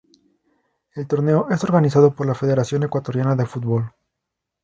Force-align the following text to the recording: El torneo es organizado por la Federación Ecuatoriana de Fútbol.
El 0.95 1.05
torneo 1.07 1.47
es 1.51 1.63
organizado 1.63 2.15
por 2.15 2.25
la 2.25 2.33
Federación 2.33 2.81
Ecuatoriana 2.81 3.35
de 3.35 3.45
Fútbol. 3.45 3.93